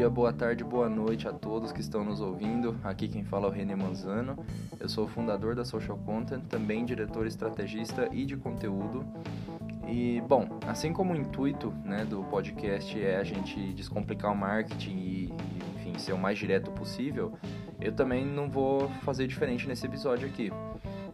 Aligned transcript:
dia, 0.00 0.08
boa 0.08 0.32
tarde, 0.32 0.64
boa 0.64 0.88
noite 0.88 1.28
a 1.28 1.32
todos 1.32 1.72
que 1.72 1.80
estão 1.82 2.02
nos 2.02 2.22
ouvindo. 2.22 2.74
Aqui 2.82 3.06
quem 3.06 3.22
fala 3.22 3.48
é 3.48 3.50
o 3.50 3.52
René 3.52 3.76
Manzano. 3.76 4.34
Eu 4.78 4.88
sou 4.88 5.04
o 5.04 5.06
fundador 5.06 5.54
da 5.54 5.62
Social 5.62 5.98
Content, 5.98 6.42
também 6.48 6.86
diretor 6.86 7.26
estrategista 7.26 8.08
e 8.10 8.24
de 8.24 8.34
conteúdo. 8.34 9.04
E, 9.86 10.22
bom, 10.26 10.58
assim 10.66 10.90
como 10.90 11.12
o 11.12 11.16
intuito 11.16 11.70
né, 11.84 12.02
do 12.06 12.24
podcast 12.24 12.98
é 12.98 13.18
a 13.18 13.24
gente 13.24 13.74
descomplicar 13.74 14.32
o 14.32 14.34
marketing 14.34 14.96
e, 14.96 15.34
enfim, 15.76 15.98
ser 15.98 16.14
o 16.14 16.18
mais 16.18 16.38
direto 16.38 16.70
possível, 16.70 17.34
eu 17.78 17.92
também 17.92 18.24
não 18.24 18.48
vou 18.48 18.88
fazer 19.02 19.26
diferente 19.26 19.68
nesse 19.68 19.84
episódio 19.84 20.26
aqui. 20.26 20.50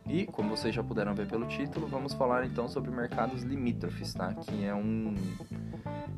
E, 0.08 0.26
como 0.26 0.56
vocês 0.56 0.72
já 0.72 0.84
puderam 0.84 1.12
ver 1.12 1.26
pelo 1.26 1.46
título, 1.46 1.88
vamos 1.88 2.12
falar 2.12 2.46
então 2.46 2.68
sobre 2.68 2.92
mercados 2.92 3.42
limítrofes, 3.42 4.14
tá? 4.14 4.32
Que 4.32 4.64
é 4.64 4.72
um 4.72 5.16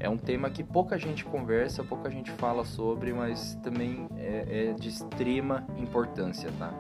é 0.01 0.09
um 0.09 0.17
tema 0.17 0.49
que 0.49 0.63
pouca 0.63 0.97
gente 0.97 1.25
conversa, 1.25 1.83
pouca 1.83 2.11
gente 2.11 2.31
fala 2.33 2.65
sobre, 2.65 3.13
mas 3.13 3.57
também 3.57 4.09
é, 4.17 4.69
é 4.69 4.73
de 4.73 4.89
extrema 4.89 5.67
importância, 5.77 6.53
tá? 6.59 6.73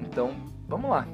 Então, 0.00 0.34
vamos 0.66 0.90
lá. 0.90 1.06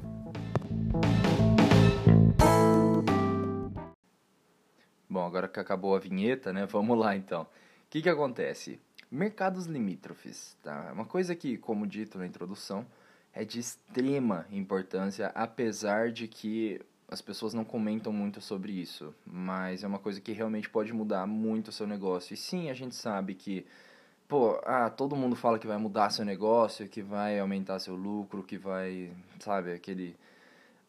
Bom, 5.09 5.27
agora 5.27 5.47
que 5.47 5.61
acabou 5.61 5.95
a 5.95 5.99
vinheta, 5.99 6.53
né? 6.53 6.65
Vamos 6.65 6.99
lá 6.99 7.15
então. 7.15 7.43
O 7.43 7.47
que, 7.91 8.01
que 8.01 8.09
acontece? 8.09 8.81
Mercados 9.11 9.67
limítrofes, 9.67 10.57
tá? 10.63 10.91
Uma 10.95 11.05
coisa 11.05 11.35
que, 11.37 11.59
como 11.59 11.87
dito 11.87 12.17
na 12.17 12.27
introdução, 12.27 12.87
é 13.35 13.45
de 13.45 13.61
extrema 13.61 14.47
importância, 14.51 15.27
apesar 15.35 16.11
de 16.11 16.27
que 16.27 16.81
as 17.13 17.21
pessoas 17.21 17.53
não 17.53 17.63
comentam 17.63 18.11
muito 18.11 18.41
sobre 18.41 18.73
isso, 18.73 19.15
mas 19.27 19.85
é 19.85 19.87
uma 19.87 19.99
coisa 19.99 20.19
que 20.19 20.33
realmente 20.33 20.71
pode 20.71 20.95
mudar 20.95 21.27
muito 21.27 21.69
o 21.69 21.73
seu 21.73 21.87
negócio. 21.87 22.33
E 22.33 22.39
sim, 22.39 22.71
a 22.71 22.75
gente 22.75 22.95
sabe 22.95 23.35
que, 23.35 23.67
pô, 24.27 24.59
ah, 24.65 24.89
todo 24.89 25.15
mundo 25.15 25.37
fala 25.37 25.59
que 25.59 25.67
vai 25.67 25.77
mudar 25.77 26.09
seu 26.09 26.25
negócio, 26.25 26.89
que 26.89 27.03
vai 27.03 27.39
aumentar 27.39 27.79
seu 27.81 27.95
lucro, 27.95 28.43
que 28.43 28.57
vai, 28.57 29.13
sabe, 29.41 29.75
aquele. 29.75 30.17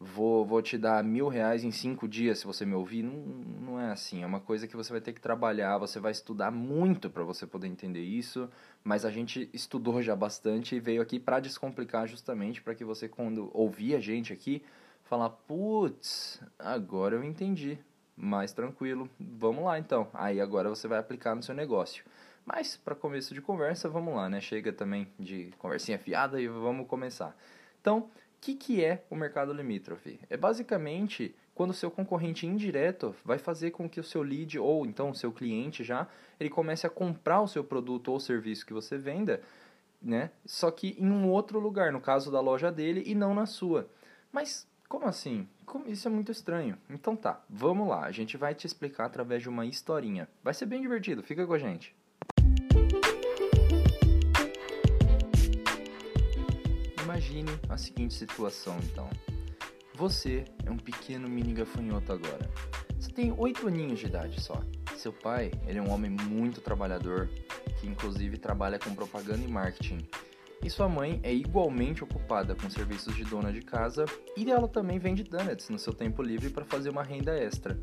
Vou, 0.00 0.44
vou 0.46 0.62
te 0.62 0.76
dar 0.78 1.04
mil 1.04 1.28
reais 1.28 1.62
em 1.62 1.70
cinco 1.70 2.08
dias 2.08 2.38
se 2.38 2.46
você 2.46 2.64
me 2.64 2.74
ouvir. 2.74 3.02
Não, 3.02 3.12
não 3.12 3.80
é 3.80 3.92
assim. 3.92 4.22
É 4.22 4.26
uma 4.26 4.40
coisa 4.40 4.66
que 4.66 4.76
você 4.76 4.92
vai 4.92 5.02
ter 5.02 5.12
que 5.12 5.20
trabalhar, 5.20 5.76
você 5.76 6.00
vai 6.00 6.12
estudar 6.12 6.50
muito 6.50 7.10
para 7.10 7.22
você 7.22 7.46
poder 7.46 7.68
entender 7.68 8.02
isso. 8.02 8.48
Mas 8.82 9.04
a 9.04 9.10
gente 9.10 9.48
estudou 9.52 10.02
já 10.02 10.16
bastante 10.16 10.74
e 10.74 10.80
veio 10.80 11.02
aqui 11.02 11.20
para 11.20 11.38
descomplicar 11.38 12.06
justamente 12.08 12.62
para 12.62 12.74
que 12.74 12.84
você, 12.84 13.08
quando 13.08 13.50
ouvir 13.52 13.94
a 13.94 14.00
gente 14.00 14.32
aqui, 14.32 14.62
falar, 15.04 15.30
putz, 15.30 16.40
agora 16.58 17.16
eu 17.16 17.24
entendi. 17.24 17.78
Mais 18.16 18.52
tranquilo, 18.52 19.10
vamos 19.18 19.64
lá 19.64 19.78
então. 19.78 20.08
Aí 20.14 20.40
agora 20.40 20.68
você 20.68 20.86
vai 20.86 20.98
aplicar 20.98 21.34
no 21.34 21.42
seu 21.42 21.54
negócio. 21.54 22.04
Mas 22.44 22.76
para 22.76 22.94
começo 22.94 23.34
de 23.34 23.40
conversa, 23.40 23.88
vamos 23.88 24.14
lá, 24.14 24.28
né? 24.28 24.40
Chega 24.40 24.72
também 24.72 25.08
de 25.18 25.50
conversinha 25.58 25.98
fiada 25.98 26.40
e 26.40 26.46
vamos 26.46 26.86
começar. 26.86 27.36
Então, 27.80 27.98
o 27.98 28.10
que, 28.40 28.54
que 28.54 28.84
é 28.84 29.04
o 29.10 29.16
mercado 29.16 29.52
limítrofe? 29.52 30.20
É 30.30 30.36
basicamente 30.36 31.34
quando 31.54 31.70
o 31.70 31.74
seu 31.74 31.90
concorrente 31.90 32.46
indireto 32.46 33.14
vai 33.24 33.38
fazer 33.38 33.70
com 33.70 33.88
que 33.88 33.98
o 33.98 34.04
seu 34.04 34.22
lead 34.22 34.58
ou 34.58 34.84
então 34.84 35.10
o 35.10 35.14
seu 35.14 35.32
cliente 35.32 35.84
já 35.84 36.06
ele 36.38 36.50
comece 36.50 36.86
a 36.86 36.90
comprar 36.90 37.40
o 37.40 37.48
seu 37.48 37.62
produto 37.62 38.12
ou 38.12 38.20
serviço 38.20 38.66
que 38.66 38.72
você 38.72 38.98
venda, 38.98 39.40
né? 40.02 40.30
Só 40.44 40.70
que 40.70 40.96
em 40.98 41.10
um 41.10 41.28
outro 41.30 41.58
lugar, 41.58 41.92
no 41.92 42.00
caso 42.00 42.30
da 42.30 42.40
loja 42.40 42.70
dele 42.70 43.02
e 43.06 43.14
não 43.14 43.34
na 43.34 43.46
sua. 43.46 43.88
Mas 44.30 44.68
como 44.94 45.08
assim? 45.08 45.48
Como? 45.66 45.88
Isso 45.88 46.06
é 46.06 46.10
muito 46.10 46.30
estranho. 46.30 46.78
Então 46.88 47.16
tá, 47.16 47.42
vamos 47.50 47.88
lá. 47.88 48.04
A 48.04 48.12
gente 48.12 48.36
vai 48.36 48.54
te 48.54 48.64
explicar 48.64 49.06
através 49.06 49.42
de 49.42 49.48
uma 49.48 49.66
historinha. 49.66 50.28
Vai 50.40 50.54
ser 50.54 50.66
bem 50.66 50.80
divertido, 50.80 51.20
fica 51.20 51.44
com 51.44 51.52
a 51.52 51.58
gente. 51.58 51.92
Imagine 57.02 57.50
a 57.68 57.76
seguinte 57.76 58.14
situação, 58.14 58.78
então. 58.84 59.10
Você 59.96 60.44
é 60.64 60.70
um 60.70 60.78
pequeno 60.78 61.28
mini 61.28 61.54
gafanhoto 61.54 62.12
agora. 62.12 62.48
Você 62.96 63.10
tem 63.10 63.34
oito 63.36 63.66
aninhos 63.66 63.98
de 63.98 64.06
idade 64.06 64.40
só. 64.40 64.62
Seu 64.96 65.12
pai, 65.12 65.50
ele 65.66 65.80
é 65.80 65.82
um 65.82 65.90
homem 65.90 66.10
muito 66.10 66.60
trabalhador, 66.60 67.28
que 67.80 67.88
inclusive 67.88 68.38
trabalha 68.38 68.78
com 68.78 68.94
propaganda 68.94 69.42
e 69.42 69.48
marketing. 69.48 70.06
E 70.64 70.70
sua 70.70 70.88
mãe 70.88 71.20
é 71.22 71.30
igualmente 71.30 72.02
ocupada 72.02 72.54
com 72.54 72.70
serviços 72.70 73.14
de 73.14 73.22
dona 73.22 73.52
de 73.52 73.60
casa 73.60 74.06
e 74.34 74.50
ela 74.50 74.66
também 74.66 74.98
vende 74.98 75.22
donuts 75.22 75.68
no 75.68 75.78
seu 75.78 75.92
tempo 75.92 76.22
livre 76.22 76.48
para 76.48 76.64
fazer 76.64 76.88
uma 76.88 77.02
renda 77.02 77.36
extra. 77.36 77.78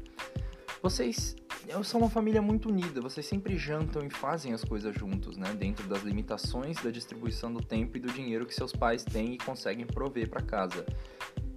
Vocês 0.81 1.36
são 1.84 2.02
uma 2.02 2.09
família 2.09 2.42
muito 2.42 2.69
unida, 2.69 3.00
vocês 3.00 3.24
sempre 3.28 3.56
jantam 3.56 4.03
e 4.03 4.09
fazem 4.09 4.52
as 4.52 4.64
coisas 4.64 4.96
juntos, 4.96 5.38
né? 5.38 5.53
Dentro 5.53 5.88
das 5.88 6.02
limitações 6.02 6.81
da 6.81 6.90
distribuição 6.90 7.53
do 7.53 7.62
tempo 7.62 7.97
e 7.97 8.00
do 8.00 8.12
dinheiro 8.12 8.47
que 8.47 8.56
seus 8.56 8.72
pais 8.72 9.03
têm 9.03 9.36
e 9.36 9.38
conseguem 9.38 9.86
prover 9.86 10.28
para 10.28 10.42
casa. 10.42 10.84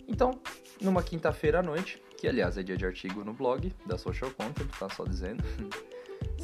Então, 0.06 0.30
numa 0.78 1.02
quinta-feira 1.02 1.60
à 1.60 1.62
noite, 1.62 2.02
que 2.18 2.28
aliás 2.28 2.58
é 2.58 2.62
dia 2.62 2.76
de 2.76 2.84
artigo 2.84 3.24
no 3.24 3.32
blog 3.32 3.72
da 3.86 3.96
Social 3.96 4.30
Content, 4.32 4.68
tá 4.78 4.90
só 4.90 5.04
dizendo. 5.04 5.42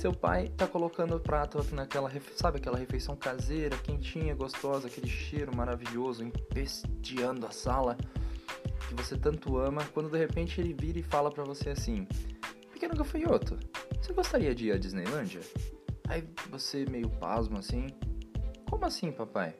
Seu 0.00 0.14
pai 0.14 0.48
tá 0.56 0.66
colocando 0.66 1.14
o 1.14 1.20
prato 1.20 1.62
naquela, 1.74 2.10
sabe, 2.34 2.56
aquela 2.56 2.78
refeição 2.78 3.14
caseira, 3.14 3.76
quentinha, 3.76 4.34
gostosa, 4.34 4.86
aquele 4.86 5.06
cheiro 5.06 5.54
maravilhoso, 5.54 6.24
empesteando 6.24 7.44
a 7.44 7.50
sala 7.50 7.98
que 8.88 8.94
você 8.94 9.14
tanto 9.18 9.58
ama, 9.58 9.84
quando 9.92 10.08
de 10.08 10.16
repente 10.16 10.58
ele 10.58 10.72
vira 10.72 10.98
e 10.98 11.02
fala 11.02 11.30
para 11.30 11.44
você 11.44 11.68
assim: 11.68 12.08
Pequeno 12.72 12.94
gafanhoto, 12.94 13.58
você 14.00 14.14
gostaria 14.14 14.54
de 14.54 14.68
ir 14.68 14.72
à 14.72 14.78
Disneylândia? 14.78 15.42
Aí 16.08 16.26
você 16.48 16.86
meio 16.86 17.10
pasmo 17.10 17.58
assim: 17.58 17.88
Como 18.70 18.86
assim, 18.86 19.12
papai? 19.12 19.54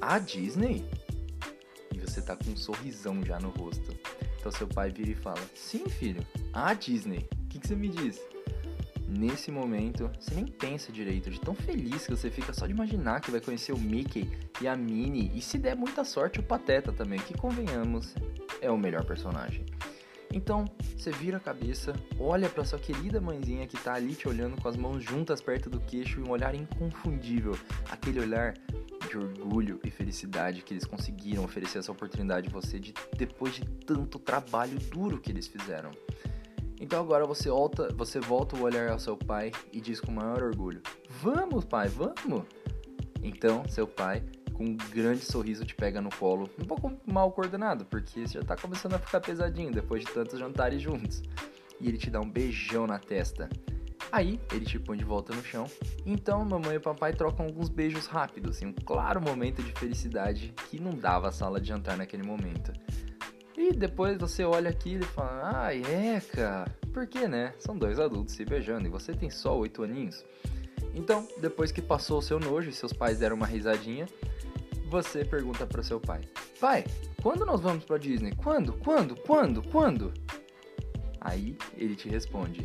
A 0.00 0.18
Disney? 0.18 0.90
E 1.94 2.00
você 2.00 2.20
tá 2.20 2.34
com 2.34 2.50
um 2.50 2.56
sorrisão 2.56 3.24
já 3.24 3.38
no 3.38 3.50
rosto. 3.50 3.96
Então 4.40 4.50
seu 4.50 4.66
pai 4.66 4.90
vira 4.90 5.10
e 5.10 5.14
fala: 5.14 5.40
Sim, 5.54 5.88
filho, 5.88 6.26
a 6.52 6.74
Disney. 6.74 7.28
O 7.44 7.46
que, 7.48 7.60
que 7.60 7.68
você 7.68 7.76
me 7.76 7.88
diz? 7.88 8.20
Nesse 9.08 9.50
momento, 9.50 10.10
você 10.20 10.34
nem 10.34 10.46
pensa 10.46 10.92
direito, 10.92 11.30
de 11.30 11.40
tão 11.40 11.54
feliz 11.54 12.06
que 12.06 12.10
você 12.10 12.30
fica 12.30 12.52
só 12.52 12.66
de 12.66 12.72
imaginar 12.72 13.20
que 13.20 13.30
vai 13.30 13.40
conhecer 13.40 13.72
o 13.72 13.78
Mickey 13.78 14.30
e 14.60 14.68
a 14.68 14.76
Minnie, 14.76 15.32
e 15.34 15.40
se 15.40 15.56
der 15.58 15.74
muita 15.74 16.04
sorte, 16.04 16.40
o 16.40 16.42
Pateta 16.42 16.92
também, 16.92 17.18
que 17.18 17.36
convenhamos, 17.36 18.14
é 18.60 18.70
o 18.70 18.76
melhor 18.76 19.04
personagem. 19.04 19.64
Então, 20.32 20.66
você 20.94 21.10
vira 21.10 21.38
a 21.38 21.40
cabeça, 21.40 21.94
olha 22.18 22.50
para 22.50 22.64
sua 22.64 22.78
querida 22.78 23.18
mãezinha 23.18 23.66
que 23.66 23.78
tá 23.78 23.94
ali 23.94 24.14
te 24.14 24.28
olhando 24.28 24.60
com 24.60 24.68
as 24.68 24.76
mãos 24.76 25.02
juntas 25.02 25.40
perto 25.40 25.70
do 25.70 25.80
queixo 25.80 26.20
e 26.20 26.22
um 26.22 26.30
olhar 26.30 26.54
inconfundível, 26.54 27.58
aquele 27.90 28.20
olhar 28.20 28.54
de 29.08 29.16
orgulho 29.16 29.80
e 29.82 29.90
felicidade 29.90 30.60
que 30.60 30.74
eles 30.74 30.84
conseguiram 30.84 31.44
oferecer 31.44 31.78
essa 31.78 31.90
oportunidade 31.90 32.48
a 32.48 32.50
você 32.50 32.78
de, 32.78 32.92
depois 33.16 33.54
de 33.54 33.64
tanto 33.64 34.18
trabalho 34.18 34.78
duro 34.78 35.18
que 35.18 35.32
eles 35.32 35.46
fizeram. 35.46 35.90
Então 36.80 37.00
agora 37.00 37.26
você 37.26 37.50
volta, 37.50 37.88
você 37.94 38.20
volta 38.20 38.56
o 38.56 38.62
olhar 38.62 38.90
ao 38.90 38.98
seu 38.98 39.16
pai 39.16 39.50
e 39.72 39.80
diz 39.80 40.00
com 40.00 40.12
maior 40.12 40.42
orgulho: 40.42 40.80
Vamos, 41.20 41.64
pai, 41.64 41.88
vamos! 41.88 42.44
Então 43.22 43.68
seu 43.68 43.86
pai, 43.86 44.22
com 44.54 44.64
um 44.64 44.76
grande 44.76 45.24
sorriso, 45.24 45.64
te 45.64 45.74
pega 45.74 46.00
no 46.00 46.10
colo, 46.10 46.48
um 46.58 46.64
pouco 46.64 46.92
mal 47.04 47.32
coordenado, 47.32 47.84
porque 47.84 48.26
já 48.26 48.42
tá 48.42 48.56
começando 48.56 48.94
a 48.94 48.98
ficar 48.98 49.20
pesadinho 49.20 49.72
depois 49.72 50.04
de 50.04 50.12
tantos 50.12 50.38
jantares 50.38 50.80
juntos. 50.80 51.22
E 51.80 51.88
ele 51.88 51.98
te 51.98 52.10
dá 52.10 52.20
um 52.20 52.28
beijão 52.28 52.86
na 52.86 52.98
testa. 52.98 53.48
Aí 54.10 54.40
ele 54.52 54.64
te 54.64 54.78
põe 54.78 54.96
de 54.96 55.04
volta 55.04 55.34
no 55.34 55.44
chão. 55.44 55.66
Então 56.06 56.44
mamãe 56.44 56.76
e 56.76 56.80
papai 56.80 57.12
trocam 57.12 57.46
alguns 57.46 57.68
beijos 57.68 58.06
rápidos, 58.06 58.62
em 58.62 58.66
um 58.66 58.72
claro 58.72 59.20
momento 59.20 59.62
de 59.62 59.72
felicidade 59.72 60.54
que 60.70 60.80
não 60.80 60.92
dava 60.92 61.28
a 61.28 61.32
sala 61.32 61.60
de 61.60 61.68
jantar 61.68 61.96
naquele 61.96 62.22
momento. 62.22 62.72
E 63.58 63.72
depois 63.72 64.16
você 64.16 64.44
olha 64.44 64.70
aquilo 64.70 65.02
e 65.02 65.06
fala, 65.08 65.66
ah, 65.66 65.74
é, 65.74 66.20
cara. 66.20 66.70
Por 66.92 67.08
que, 67.08 67.26
né? 67.26 67.52
São 67.58 67.76
dois 67.76 67.98
adultos 67.98 68.36
se 68.36 68.44
beijando 68.44 68.86
e 68.86 68.88
você 68.88 69.12
tem 69.12 69.28
só 69.30 69.58
oito 69.58 69.82
aninhos. 69.82 70.24
Então, 70.94 71.26
depois 71.40 71.72
que 71.72 71.82
passou 71.82 72.18
o 72.18 72.22
seu 72.22 72.38
nojo 72.38 72.70
e 72.70 72.72
seus 72.72 72.92
pais 72.92 73.18
deram 73.18 73.34
uma 73.34 73.48
risadinha, 73.48 74.06
você 74.88 75.24
pergunta 75.24 75.66
para 75.66 75.82
seu 75.82 75.98
pai: 75.98 76.20
Pai, 76.60 76.84
quando 77.20 77.44
nós 77.44 77.60
vamos 77.60 77.84
para 77.84 77.98
Disney? 77.98 78.32
Quando? 78.36 78.74
Quando? 78.74 79.16
Quando? 79.16 79.60
Quando? 79.68 80.14
Aí 81.20 81.58
ele 81.76 81.96
te 81.96 82.08
responde: 82.08 82.60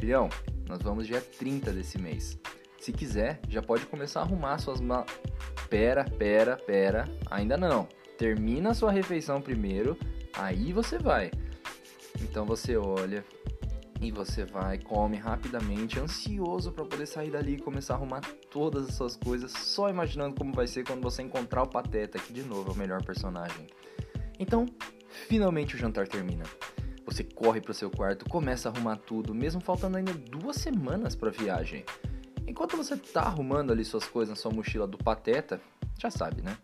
Filhão, 0.00 0.30
nós 0.66 0.78
vamos 0.80 1.06
dia 1.06 1.20
30 1.20 1.72
desse 1.72 1.98
mês. 1.98 2.38
Se 2.80 2.90
quiser, 2.90 3.38
já 3.50 3.60
pode 3.60 3.84
começar 3.84 4.20
a 4.20 4.22
arrumar 4.22 4.56
suas 4.56 4.80
mal. 4.80 5.04
Pera, 5.68 6.04
pera, 6.04 6.56
pera, 6.56 7.04
ainda 7.30 7.58
não. 7.58 7.86
Termina 8.16 8.72
sua 8.72 8.90
refeição 8.90 9.42
primeiro 9.42 9.96
Aí 10.38 10.72
você 10.72 10.98
vai. 10.98 11.32
Então 12.22 12.46
você 12.46 12.76
olha 12.76 13.24
e 14.00 14.12
você 14.12 14.44
vai, 14.44 14.78
come 14.78 15.16
rapidamente, 15.16 15.98
ansioso 15.98 16.70
para 16.70 16.84
poder 16.84 17.06
sair 17.06 17.30
dali 17.30 17.54
e 17.54 17.60
começar 17.60 17.94
a 17.94 17.96
arrumar 17.96 18.20
todas 18.48 18.88
as 18.88 18.94
suas 18.94 19.16
coisas, 19.16 19.50
só 19.50 19.88
imaginando 19.90 20.36
como 20.36 20.52
vai 20.52 20.68
ser 20.68 20.86
quando 20.86 21.02
você 21.02 21.22
encontrar 21.22 21.64
o 21.64 21.66
Pateta, 21.66 22.18
que 22.18 22.32
de 22.32 22.42
novo 22.44 22.70
é 22.70 22.74
o 22.74 22.76
melhor 22.76 23.04
personagem. 23.04 23.66
Então, 24.38 24.66
finalmente 25.26 25.74
o 25.74 25.78
jantar 25.78 26.06
termina. 26.06 26.44
Você 27.04 27.24
corre 27.24 27.60
para 27.60 27.74
seu 27.74 27.90
quarto, 27.90 28.24
começa 28.28 28.68
a 28.68 28.72
arrumar 28.72 28.96
tudo, 28.96 29.34
mesmo 29.34 29.60
faltando 29.60 29.96
ainda 29.96 30.12
duas 30.12 30.56
semanas 30.56 31.16
para 31.16 31.30
a 31.30 31.32
viagem. 31.32 31.84
Enquanto 32.46 32.76
você 32.76 32.96
tá 32.96 33.22
arrumando 33.22 33.72
ali 33.72 33.84
suas 33.84 34.04
coisas 34.04 34.36
na 34.36 34.40
sua 34.40 34.52
mochila 34.52 34.86
do 34.86 34.98
pateta, 34.98 35.60
já 35.98 36.10
sabe, 36.10 36.42
né? 36.42 36.56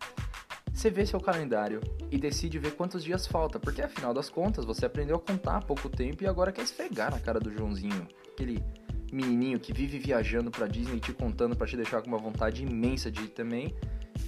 Você 0.75 0.89
vê 0.89 1.05
seu 1.05 1.21
calendário 1.21 1.79
e 2.11 2.17
decide 2.17 2.59
ver 2.59 2.75
quantos 2.75 3.01
dias 3.01 3.25
falta, 3.25 3.57
porque 3.57 3.81
afinal 3.81 4.13
das 4.13 4.29
contas 4.29 4.65
você 4.65 4.85
aprendeu 4.85 5.15
a 5.15 5.19
contar 5.19 5.55
há 5.55 5.61
pouco 5.61 5.87
tempo 5.87 6.21
e 6.21 6.27
agora 6.27 6.51
quer 6.51 6.63
esfregar 6.63 7.09
na 7.09 7.19
cara 7.19 7.39
do 7.39 7.49
Joãozinho, 7.49 8.05
aquele 8.33 8.61
menininho 9.09 9.57
que 9.57 9.71
vive 9.71 9.97
viajando 9.97 10.51
para 10.51 10.67
Disney 10.67 10.99
te 10.99 11.13
contando 11.13 11.55
para 11.55 11.65
te 11.65 11.77
deixar 11.77 12.01
com 12.01 12.09
uma 12.09 12.17
vontade 12.17 12.61
imensa 12.61 13.09
de 13.09 13.23
ir 13.23 13.29
também, 13.29 13.73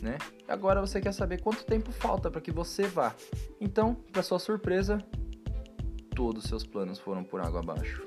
né? 0.02 0.18
Agora 0.48 0.80
você 0.80 1.02
quer 1.02 1.12
saber 1.12 1.42
quanto 1.42 1.66
tempo 1.66 1.92
falta 1.92 2.32
para 2.32 2.40
que 2.40 2.52
você 2.52 2.84
vá. 2.84 3.14
Então, 3.60 3.94
para 3.94 4.24
sua 4.24 4.40
surpresa, 4.40 5.06
todos 6.16 6.46
os 6.46 6.50
seus 6.50 6.66
planos 6.66 6.98
foram 6.98 7.26
por 7.26 7.42
água 7.42 7.60
abaixo. 7.60 8.06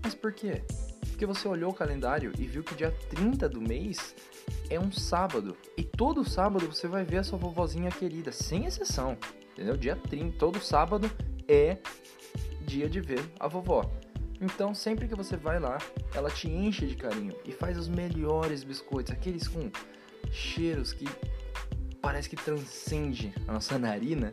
Mas 0.00 0.14
por 0.14 0.32
quê? 0.32 0.62
Porque 1.08 1.26
você 1.26 1.48
olhou 1.48 1.72
o 1.72 1.74
calendário 1.74 2.32
e 2.38 2.46
viu 2.46 2.62
que 2.62 2.76
dia 2.76 2.94
30 3.10 3.48
do 3.48 3.60
mês 3.60 4.14
é 4.70 4.78
um 4.78 4.90
sábado. 4.90 5.56
E 5.76 5.82
todo 5.82 6.24
sábado 6.24 6.66
você 6.66 6.86
vai 6.86 7.04
ver 7.04 7.18
a 7.18 7.24
sua 7.24 7.38
vovozinha 7.38 7.90
querida, 7.90 8.30
sem 8.30 8.64
exceção. 8.64 9.18
Entendeu? 9.52 9.76
Dia 9.76 9.96
30, 9.96 10.38
todo 10.38 10.60
sábado 10.60 11.10
é 11.46 11.76
dia 12.62 12.88
de 12.88 13.00
ver 13.00 13.20
a 13.38 13.48
vovó. 13.48 13.90
Então, 14.40 14.72
sempre 14.72 15.06
que 15.06 15.14
você 15.14 15.36
vai 15.36 15.60
lá, 15.60 15.76
ela 16.14 16.30
te 16.30 16.48
enche 16.48 16.86
de 16.86 16.94
carinho 16.94 17.34
e 17.44 17.52
faz 17.52 17.76
os 17.76 17.88
melhores 17.88 18.64
biscoitos, 18.64 19.12
aqueles 19.12 19.46
com 19.46 19.70
cheiros 20.30 20.94
que 20.94 21.06
parece 22.00 22.30
que 22.30 22.36
transcende 22.36 23.34
a 23.46 23.52
nossa 23.52 23.78
narina. 23.78 24.32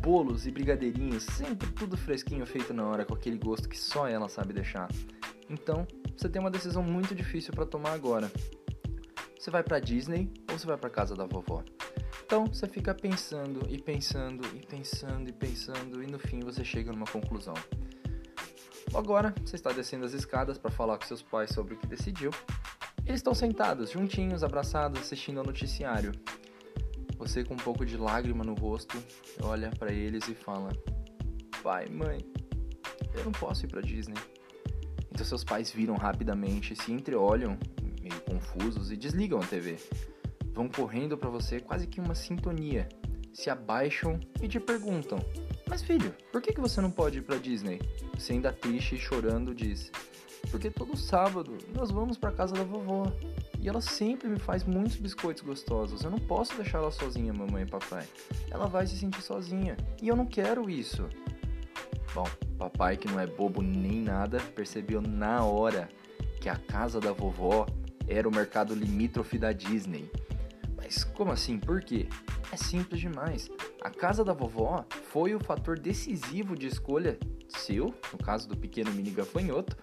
Bolos 0.00 0.46
e 0.46 0.52
brigadeirinhos, 0.52 1.24
sempre 1.24 1.68
tudo 1.72 1.96
fresquinho, 1.96 2.46
feito 2.46 2.72
na 2.72 2.86
hora, 2.86 3.04
com 3.04 3.14
aquele 3.14 3.36
gosto 3.36 3.68
que 3.68 3.76
só 3.76 4.06
ela 4.06 4.28
sabe 4.28 4.54
deixar. 4.54 4.88
Então, 5.50 5.86
você 6.16 6.28
tem 6.28 6.40
uma 6.40 6.50
decisão 6.50 6.82
muito 6.82 7.14
difícil 7.14 7.52
para 7.52 7.66
tomar 7.66 7.92
agora. 7.92 8.30
Você 9.46 9.50
vai 9.52 9.62
para 9.62 9.78
Disney 9.78 10.28
ou 10.50 10.58
você 10.58 10.66
vai 10.66 10.76
para 10.76 10.90
casa 10.90 11.14
da 11.14 11.24
vovó? 11.24 11.62
Então, 12.24 12.46
você 12.46 12.66
fica 12.66 12.92
pensando 12.92 13.64
e 13.70 13.80
pensando 13.80 14.44
e 14.56 14.66
pensando 14.66 15.28
e 15.28 15.32
pensando 15.32 16.02
e 16.02 16.06
no 16.08 16.18
fim 16.18 16.40
você 16.40 16.64
chega 16.64 16.90
numa 16.90 17.06
conclusão. 17.06 17.54
Agora, 18.92 19.32
você 19.44 19.54
está 19.54 19.70
descendo 19.70 20.04
as 20.04 20.14
escadas 20.14 20.58
para 20.58 20.72
falar 20.72 20.98
com 20.98 21.06
seus 21.06 21.22
pais 21.22 21.50
sobre 21.50 21.74
o 21.74 21.76
que 21.76 21.86
decidiu. 21.86 22.32
Eles 23.04 23.20
estão 23.20 23.36
sentados, 23.36 23.92
juntinhos, 23.92 24.42
abraçados, 24.42 25.00
assistindo 25.00 25.38
ao 25.38 25.46
noticiário. 25.46 26.10
Você, 27.16 27.44
com 27.44 27.54
um 27.54 27.58
pouco 27.58 27.86
de 27.86 27.96
lágrima 27.96 28.42
no 28.42 28.54
rosto, 28.54 29.00
olha 29.40 29.70
para 29.78 29.92
eles 29.92 30.26
e 30.26 30.34
fala: 30.34 30.72
Pai, 31.62 31.86
mãe, 31.88 32.18
eu 33.14 33.24
não 33.24 33.30
posso 33.30 33.64
ir 33.64 33.68
para 33.68 33.80
Disney. 33.80 34.18
Então, 35.12 35.24
seus 35.24 35.44
pais 35.44 35.70
viram 35.70 35.94
rapidamente, 35.94 36.74
se 36.74 36.90
entreolham, 36.90 37.56
meio 38.08 38.20
confusos, 38.22 38.90
e 38.90 38.96
desligam 38.96 39.40
a 39.40 39.46
TV. 39.46 39.76
Vão 40.52 40.68
correndo 40.68 41.18
para 41.18 41.28
você, 41.28 41.60
quase 41.60 41.86
que 41.86 42.00
uma 42.00 42.14
sintonia. 42.14 42.88
Se 43.32 43.50
abaixam 43.50 44.18
e 44.40 44.48
te 44.48 44.58
perguntam: 44.58 45.18
mas 45.68 45.82
filho, 45.82 46.14
por 46.30 46.40
que, 46.40 46.52
que 46.52 46.60
você 46.60 46.80
não 46.80 46.90
pode 46.90 47.18
ir 47.18 47.22
pra 47.22 47.36
Disney? 47.36 47.80
Você 48.14 48.32
ainda 48.32 48.52
triste 48.52 48.94
e 48.94 48.98
chorando 48.98 49.54
diz: 49.54 49.90
Porque 50.50 50.70
todo 50.70 50.96
sábado 50.96 51.58
nós 51.74 51.90
vamos 51.90 52.16
pra 52.16 52.30
casa 52.30 52.54
da 52.54 52.62
vovó. 52.62 53.12
E 53.58 53.68
ela 53.68 53.80
sempre 53.80 54.28
me 54.28 54.38
faz 54.38 54.62
muitos 54.62 54.96
biscoitos 54.96 55.42
gostosos. 55.42 56.02
Eu 56.02 56.10
não 56.10 56.20
posso 56.20 56.54
deixar 56.56 56.78
ela 56.78 56.92
sozinha, 56.92 57.32
mamãe 57.32 57.64
e 57.64 57.66
papai. 57.66 58.06
Ela 58.48 58.66
vai 58.66 58.86
se 58.86 58.96
sentir 58.96 59.22
sozinha. 59.22 59.76
E 60.00 60.06
eu 60.06 60.14
não 60.14 60.24
quero 60.24 60.70
isso. 60.70 61.08
Bom, 62.14 62.28
papai, 62.56 62.96
que 62.96 63.08
não 63.08 63.18
é 63.18 63.26
bobo 63.26 63.60
nem 63.60 64.00
nada, 64.00 64.38
percebeu 64.54 65.02
na 65.02 65.44
hora 65.44 65.88
que 66.40 66.48
a 66.48 66.56
casa 66.56 67.00
da 67.00 67.12
vovó 67.12 67.66
era 68.08 68.28
o 68.28 68.34
mercado 68.34 68.74
limítrofe 68.74 69.38
da 69.38 69.52
Disney. 69.52 70.10
Mas 70.76 71.04
como 71.04 71.32
assim? 71.32 71.58
Por 71.58 71.80
quê? 71.80 72.08
É 72.52 72.56
simples 72.56 73.00
demais. 73.00 73.48
A 73.82 73.90
casa 73.90 74.24
da 74.24 74.32
vovó 74.32 74.84
foi 75.10 75.34
o 75.34 75.40
fator 75.40 75.78
decisivo 75.78 76.56
de 76.56 76.66
escolha 76.66 77.18
seu, 77.48 77.94
no 78.12 78.18
caso 78.18 78.48
do 78.48 78.56
pequeno 78.56 78.92
mini 78.92 79.10
gafanhoto, 79.10 79.76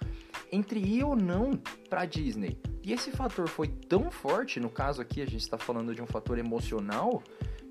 entre 0.52 0.80
ir 0.80 1.04
ou 1.04 1.16
não 1.16 1.52
para 1.90 2.06
Disney. 2.06 2.58
E 2.84 2.94
esse 2.94 3.12
fator 3.12 3.48
foi 3.48 3.68
tão 3.68 4.12
forte, 4.12 4.60
no 4.60 4.70
caso 4.70 5.02
aqui 5.02 5.22
a 5.22 5.26
gente 5.26 5.42
está 5.42 5.58
falando 5.58 5.96
de 5.96 6.02
um 6.02 6.06
fator 6.06 6.38
emocional, 6.38 7.24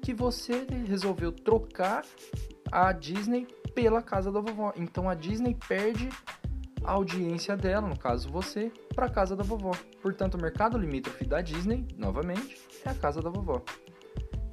que 0.02 0.12
você 0.12 0.66
resolveu 0.86 1.30
trocar 1.30 2.04
a 2.70 2.92
Disney 2.92 3.46
pela 3.74 4.02
casa 4.02 4.32
da 4.32 4.40
vovó. 4.40 4.72
Então 4.76 5.08
a 5.08 5.14
Disney 5.14 5.56
perde 5.68 6.08
a 6.84 6.92
audiência 6.92 7.56
dela, 7.56 7.88
no 7.88 7.98
caso 7.98 8.28
você, 8.28 8.72
para 8.94 9.06
a 9.06 9.10
casa 9.10 9.36
da 9.36 9.42
vovó. 9.42 9.72
Portanto, 10.00 10.34
o 10.34 10.40
mercado 10.40 10.78
limítrofe 10.78 11.24
da 11.24 11.40
Disney, 11.40 11.86
novamente, 11.96 12.58
é 12.84 12.90
a 12.90 12.94
casa 12.94 13.20
da 13.20 13.30
vovó. 13.30 13.62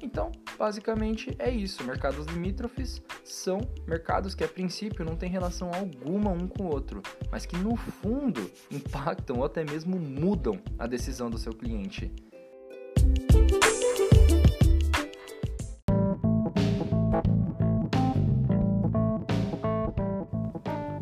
Então, 0.02 0.32
basicamente 0.58 1.34
é 1.38 1.50
isso. 1.50 1.84
Mercados 1.84 2.26
limítrofes 2.26 3.02
são 3.22 3.60
mercados 3.86 4.34
que 4.34 4.42
a 4.42 4.48
princípio 4.48 5.04
não 5.04 5.14
têm 5.14 5.28
relação 5.28 5.70
alguma 5.74 6.30
um 6.30 6.48
com 6.48 6.64
o 6.64 6.68
outro, 6.68 7.02
mas 7.30 7.44
que 7.44 7.56
no 7.56 7.76
fundo 7.76 8.50
impactam 8.70 9.36
ou 9.36 9.44
até 9.44 9.62
mesmo 9.62 9.98
mudam 9.98 10.58
a 10.78 10.86
decisão 10.86 11.28
do 11.28 11.38
seu 11.38 11.52
cliente. 11.52 12.10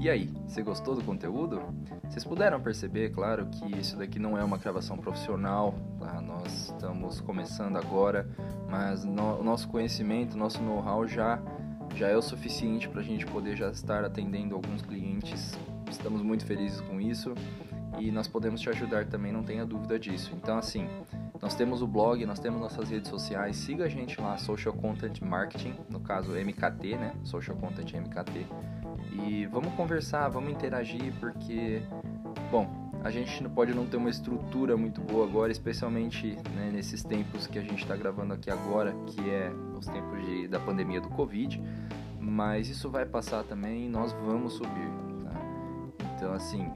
E 0.01 0.09
aí, 0.09 0.31
você 0.47 0.63
gostou 0.63 0.95
do 0.95 1.03
conteúdo? 1.03 1.61
Vocês 2.09 2.25
puderam 2.25 2.61
perceber, 2.61 3.11
claro, 3.11 3.47
que 3.47 3.77
isso 3.77 3.97
daqui 3.97 4.21
não 4.21 4.39
é 4.39 4.45
uma 4.45 4.57
gravação 4.57 4.97
profissional, 4.97 5.75
tá? 5.99 6.21
nós 6.21 6.69
estamos 6.69 7.21
começando 7.21 7.77
agora, 7.77 8.29
mas 8.71 9.05
no, 9.05 9.41
o 9.41 9.43
nosso 9.43 9.67
conhecimento, 9.69 10.39
nosso 10.39 10.63
know-how 10.63 11.05
já, 11.05 11.43
já 11.97 12.07
é 12.07 12.17
o 12.17 12.23
suficiente 12.23 12.89
para 12.89 13.01
a 13.01 13.05
gente 13.05 13.27
poder 13.27 13.57
já 13.57 13.71
estar 13.71 14.05
atendendo 14.05 14.55
alguns 14.55 14.83
clientes. 14.83 15.59
Estamos 15.91 16.23
muito 16.23 16.47
felizes 16.47 16.81
com 16.81 17.01
isso 17.01 17.35
e 17.99 18.13
nós 18.13 18.29
podemos 18.29 18.61
te 18.61 18.71
ajudar 18.71 19.07
também, 19.07 19.33
não 19.33 19.43
tenha 19.43 19.67
dúvida 19.67 19.99
disso. 19.99 20.31
Então, 20.41 20.59
assim, 20.59 20.89
nós 21.43 21.57
temos 21.57 21.83
o 21.83 21.89
blog, 21.89 22.25
nós 22.25 22.39
temos 22.39 22.61
nossas 22.61 22.89
redes 22.89 23.11
sociais, 23.11 23.57
siga 23.57 23.87
a 23.87 23.89
gente 23.89 24.21
lá, 24.21 24.39
Social 24.39 24.75
Content 24.75 25.21
Marketing, 25.23 25.75
no 25.91 25.99
caso 25.99 26.31
MKT, 26.31 26.97
né? 26.97 27.17
Social 27.25 27.57
Content 27.57 27.95
MKT 27.95 28.47
e 29.27 29.47
vamos 29.47 29.73
conversar, 29.75 30.29
vamos 30.29 30.51
interagir, 30.51 31.13
porque, 31.21 31.83
bom, 32.51 32.89
a 33.03 33.11
gente 33.11 33.43
não 33.43 33.51
pode 33.51 33.75
não 33.75 33.87
ter 33.87 33.97
uma 33.97 34.11
estrutura 34.11 34.77
muito 34.77 35.01
boa 35.01 35.27
agora, 35.27 35.53
especialmente 35.53 36.37
né, 36.55 36.71
nesses 36.73 37.03
tempos 37.03 37.47
que 37.47 37.59
a 37.59 37.63
gente 37.63 37.83
está 37.83 37.97
gravando 37.97 38.35
aqui 38.35 38.51
agora, 38.51 38.93
que 39.07 39.31
é 39.31 39.51
os 39.77 39.87
tempos 39.87 40.25
de, 40.25 40.49
da 40.49 40.59
pandemia 40.59 41.01
do 41.01 41.09
Covid, 41.09 41.63
mas 42.19 42.69
isso 42.69 42.91
vai 42.91 43.07
passar 43.07 43.45
também 43.45 43.87
e 43.87 43.89
nós 43.89 44.13
vamos 44.13 44.55
subir. 44.55 44.91
Tá? 45.25 45.41
Então, 46.17 46.33
assim, 46.33 46.71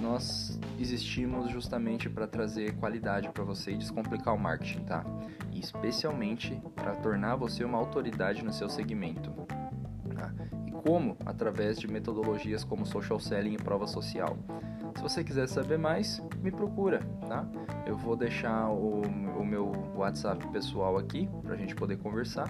nós 0.00 0.58
existimos 0.78 1.50
justamente 1.50 2.08
para 2.08 2.26
trazer 2.26 2.76
qualidade 2.76 3.28
para 3.30 3.42
você 3.42 3.72
e 3.72 3.76
descomplicar 3.76 4.34
o 4.34 4.38
marketing, 4.38 4.84
tá? 4.84 5.04
E 5.52 5.58
especialmente 5.58 6.60
para 6.74 6.94
tornar 6.96 7.36
você 7.36 7.64
uma 7.64 7.78
autoridade 7.78 8.44
no 8.44 8.52
seu 8.52 8.68
segmento. 8.68 9.32
Como? 10.86 11.16
Através 11.26 11.80
de 11.80 11.88
metodologias 11.88 12.62
como 12.62 12.86
social 12.86 13.18
selling 13.18 13.54
e 13.54 13.56
prova 13.56 13.88
social. 13.88 14.38
Se 14.94 15.02
você 15.02 15.24
quiser 15.24 15.48
saber 15.48 15.76
mais, 15.76 16.22
me 16.40 16.52
procura, 16.52 17.00
tá? 17.28 17.44
Eu 17.84 17.96
vou 17.96 18.14
deixar 18.14 18.70
o, 18.70 19.02
o 19.02 19.44
meu 19.44 19.72
WhatsApp 19.96 20.46
pessoal 20.52 20.96
aqui 20.96 21.28
para 21.42 21.54
a 21.54 21.56
gente 21.56 21.74
poder 21.74 21.96
conversar. 21.98 22.48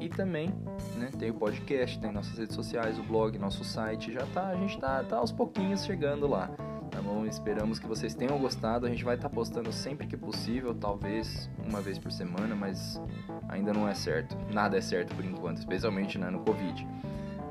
E 0.00 0.08
também, 0.08 0.48
né, 0.96 1.10
tem 1.18 1.30
o 1.30 1.34
podcast, 1.34 2.00
tem 2.00 2.10
nossas 2.10 2.38
redes 2.38 2.56
sociais, 2.56 2.98
o 2.98 3.02
blog, 3.02 3.38
nosso 3.38 3.62
site, 3.62 4.10
já 4.12 4.26
tá, 4.26 4.48
a 4.48 4.56
gente 4.56 4.78
tá, 4.80 5.04
tá 5.04 5.18
aos 5.18 5.30
pouquinhos 5.30 5.84
chegando 5.84 6.26
lá. 6.26 6.48
Tá 6.90 7.02
bom? 7.02 7.26
Esperamos 7.26 7.78
que 7.78 7.86
vocês 7.86 8.14
tenham 8.14 8.38
gostado. 8.38 8.86
A 8.86 8.88
gente 8.88 9.04
vai 9.04 9.16
estar 9.16 9.28
tá 9.28 9.34
postando 9.34 9.70
sempre 9.70 10.06
que 10.06 10.16
possível, 10.16 10.74
talvez 10.74 11.50
uma 11.58 11.82
vez 11.82 11.98
por 11.98 12.10
semana, 12.10 12.54
mas 12.54 12.98
ainda 13.46 13.74
não 13.74 13.86
é 13.86 13.94
certo. 13.94 14.36
Nada 14.50 14.78
é 14.78 14.80
certo 14.80 15.14
por 15.14 15.24
enquanto, 15.24 15.58
especialmente 15.58 16.18
né, 16.18 16.30
no 16.30 16.40
Covid. 16.40 16.86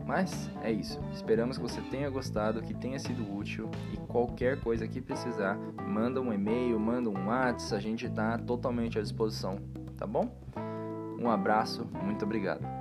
Mas 0.06 0.50
é 0.62 0.72
isso. 0.72 1.00
Esperamos 1.14 1.58
que 1.58 1.64
você 1.64 1.82
tenha 1.82 2.10
gostado, 2.10 2.62
que 2.62 2.74
tenha 2.74 3.00
sido 3.00 3.34
útil 3.34 3.70
e 3.94 3.98
qualquer 3.98 4.60
coisa 4.60 4.88
que 4.88 5.02
precisar, 5.02 5.58
manda 5.88 6.22
um 6.22 6.34
e-mail, 6.34 6.80
manda 6.80 7.10
um 7.10 7.28
WhatsApp, 7.28 7.76
a 7.76 7.80
gente 7.80 8.06
está 8.06 8.38
totalmente 8.38 9.00
à 9.00 9.02
disposição, 9.02 9.58
tá 9.98 10.06
bom? 10.06 10.36
Um 11.20 11.30
abraço, 11.30 11.88
muito 12.04 12.26
obrigado. 12.26 12.73